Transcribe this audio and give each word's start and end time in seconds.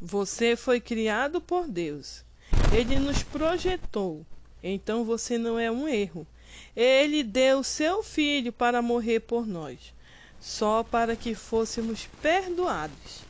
Você 0.00 0.54
foi 0.54 0.80
criado 0.80 1.40
por 1.40 1.66
Deus. 1.66 2.24
Ele 2.72 3.00
nos 3.00 3.24
projetou. 3.24 4.24
Então 4.62 5.04
você 5.04 5.36
não 5.36 5.58
é 5.58 5.70
um 5.70 5.88
erro. 5.88 6.24
Ele 6.74 7.24
deu 7.24 7.64
seu 7.64 8.02
filho 8.02 8.52
para 8.52 8.80
morrer 8.80 9.20
por 9.20 9.44
nós, 9.46 9.92
só 10.40 10.84
para 10.84 11.16
que 11.16 11.34
fôssemos 11.34 12.08
perdoados. 12.22 13.22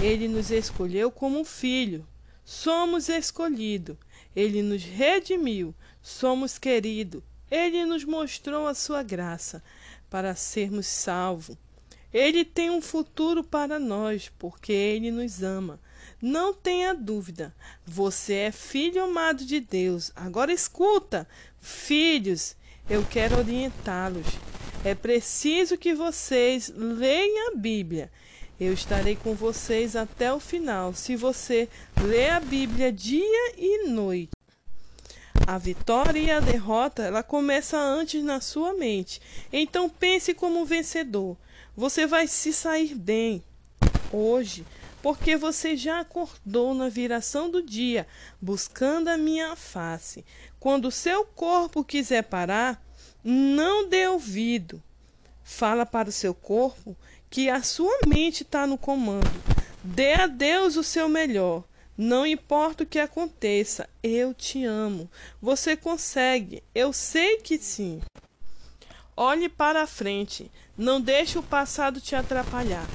Ele 0.00 0.26
nos 0.26 0.50
escolheu 0.50 1.10
como 1.10 1.44
filho. 1.44 2.06
Somos 2.44 3.08
escolhidos. 3.08 3.96
Ele 4.34 4.60
nos 4.60 4.82
redimiu. 4.82 5.72
Somos 6.02 6.58
queridos. 6.58 7.22
Ele 7.50 7.84
nos 7.84 8.04
mostrou 8.04 8.66
a 8.66 8.74
sua 8.74 9.04
graça 9.04 9.62
para 10.10 10.34
sermos 10.34 10.86
salvos. 10.86 11.56
Ele 12.12 12.44
tem 12.44 12.70
um 12.70 12.80
futuro 12.80 13.44
para 13.44 13.78
nós, 13.78 14.30
porque 14.38 14.72
ele 14.72 15.10
nos 15.10 15.42
ama. 15.42 15.78
Não 16.20 16.52
tenha 16.52 16.94
dúvida, 16.94 17.54
você 17.86 18.34
é 18.34 18.52
filho 18.52 19.04
amado 19.04 19.44
de 19.44 19.60
Deus. 19.60 20.10
Agora 20.16 20.52
escuta, 20.52 21.28
filhos, 21.60 22.56
eu 22.88 23.04
quero 23.04 23.38
orientá-los. 23.38 24.26
É 24.84 24.94
preciso 24.94 25.76
que 25.76 25.94
vocês 25.94 26.72
leiam 26.74 27.52
a 27.52 27.56
Bíblia. 27.56 28.10
Eu 28.58 28.72
estarei 28.72 29.14
com 29.14 29.34
vocês 29.34 29.94
até 29.94 30.32
o 30.32 30.40
final, 30.40 30.92
se 30.92 31.14
você 31.14 31.68
ler 32.02 32.30
a 32.30 32.40
Bíblia 32.40 32.90
dia 32.90 33.52
e 33.56 33.88
noite. 33.88 34.37
A 35.48 35.56
vitória 35.56 36.20
e 36.20 36.30
a 36.30 36.40
derrota, 36.40 37.04
ela 37.04 37.22
começa 37.22 37.78
antes 37.78 38.22
na 38.22 38.38
sua 38.38 38.74
mente. 38.74 39.18
Então 39.50 39.88
pense 39.88 40.34
como 40.34 40.66
vencedor. 40.66 41.38
Você 41.74 42.06
vai 42.06 42.26
se 42.28 42.52
sair 42.52 42.94
bem 42.94 43.42
hoje, 44.12 44.66
porque 45.00 45.38
você 45.38 45.74
já 45.74 46.00
acordou 46.00 46.74
na 46.74 46.90
viração 46.90 47.48
do 47.48 47.62
dia, 47.62 48.06
buscando 48.38 49.08
a 49.08 49.16
minha 49.16 49.56
face. 49.56 50.22
Quando 50.60 50.90
seu 50.90 51.24
corpo 51.24 51.82
quiser 51.82 52.24
parar, 52.24 52.84
não 53.24 53.88
dê 53.88 54.06
ouvido. 54.06 54.82
Fala 55.42 55.86
para 55.86 56.10
o 56.10 56.12
seu 56.12 56.34
corpo 56.34 56.94
que 57.30 57.48
a 57.48 57.62
sua 57.62 58.00
mente 58.06 58.42
está 58.42 58.66
no 58.66 58.76
comando. 58.76 59.32
Dê 59.82 60.12
a 60.12 60.26
Deus 60.26 60.76
o 60.76 60.84
seu 60.84 61.08
melhor. 61.08 61.64
Não 62.00 62.24
importa 62.24 62.84
o 62.84 62.86
que 62.86 63.00
aconteça, 63.00 63.88
eu 64.04 64.32
te 64.32 64.64
amo. 64.64 65.10
Você 65.42 65.76
consegue, 65.76 66.62
eu 66.72 66.92
sei 66.92 67.38
que 67.38 67.58
sim. 67.58 68.00
Olhe 69.16 69.48
para 69.48 69.82
a 69.82 69.86
frente, 69.86 70.48
não 70.76 71.00
deixe 71.00 71.40
o 71.40 71.42
passado 71.42 72.00
te 72.00 72.14
atrapalhar. 72.14 72.86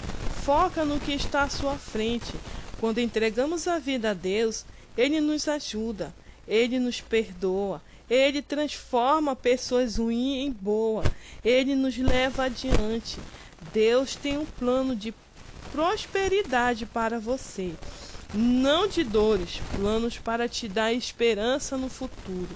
Foca 0.46 0.86
no 0.86 1.02
que 1.02 1.12
está 1.12 1.44
à 1.44 1.50
sua 1.50 1.76
frente. 1.76 2.32
Quando 2.80 3.00
entregamos 3.00 3.68
a 3.68 3.78
vida 3.78 4.12
a 4.12 4.14
Deus, 4.14 4.66
Ele 4.96 5.20
nos 5.20 5.50
ajuda, 5.50 6.16
Ele 6.48 6.80
nos 6.80 7.02
perdoa, 7.02 7.82
Ele 8.10 8.42
transforma 8.42 9.36
pessoas 9.36 9.98
ruins 9.98 10.46
em 10.48 10.50
boas, 10.50 11.08
Ele 11.44 11.76
nos 11.76 11.98
leva 11.98 12.46
adiante. 12.46 13.20
Deus 13.74 14.16
tem 14.16 14.38
um 14.38 14.46
plano 14.46 14.96
de 14.96 15.14
prosperidade 15.74 16.86
para 16.86 17.20
você 17.20 17.74
não 18.34 18.88
de 18.88 19.04
dores, 19.04 19.62
planos 19.76 20.18
para 20.18 20.50
te 20.50 20.68
dar 20.68 20.92
esperança 20.92 21.78
no 21.78 21.88
futuro. 21.88 22.50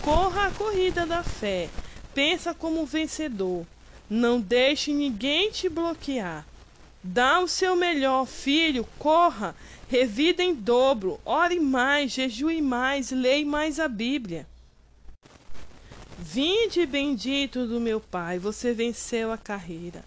Corra 0.00 0.46
a 0.46 0.50
corrida 0.52 1.04
da 1.04 1.22
fé, 1.22 1.68
pensa 2.14 2.54
como 2.54 2.86
vencedor. 2.86 3.66
Não 4.08 4.40
deixe 4.40 4.92
ninguém 4.92 5.50
te 5.50 5.68
bloquear. 5.68 6.46
Dá 7.02 7.40
o 7.40 7.48
seu 7.48 7.74
melhor, 7.74 8.26
filho, 8.26 8.86
corra, 8.98 9.54
revida 9.88 10.42
em 10.42 10.54
dobro, 10.54 11.20
ore 11.24 11.58
mais, 11.58 12.12
jejue 12.12 12.62
mais, 12.62 13.10
leia 13.10 13.44
mais 13.44 13.80
a 13.80 13.88
Bíblia. 13.88 14.46
Vinde 16.18 16.86
bendito 16.86 17.66
do 17.66 17.80
meu 17.80 18.00
Pai, 18.00 18.38
você 18.38 18.72
venceu 18.72 19.30
a 19.32 19.38
carreira. 19.38 20.04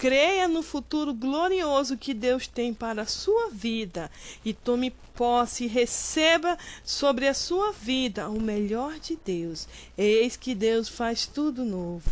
Creia 0.00 0.48
no 0.48 0.62
futuro 0.62 1.12
glorioso 1.12 1.94
que 1.94 2.14
Deus 2.14 2.46
tem 2.46 2.72
para 2.72 3.02
a 3.02 3.06
sua 3.06 3.50
vida 3.50 4.10
e 4.42 4.54
tome 4.54 4.94
posse 5.14 5.64
e 5.64 5.66
receba 5.66 6.56
sobre 6.82 7.28
a 7.28 7.34
sua 7.34 7.70
vida 7.70 8.30
o 8.30 8.40
melhor 8.40 8.98
de 8.98 9.18
Deus. 9.22 9.68
Eis 9.98 10.36
que 10.36 10.54
Deus 10.54 10.88
faz 10.88 11.26
tudo 11.26 11.66
novo. 11.66 12.10